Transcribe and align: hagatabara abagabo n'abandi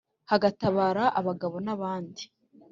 hagatabara 0.31 1.03
abagabo 1.19 1.57
n'abandi 1.65 2.23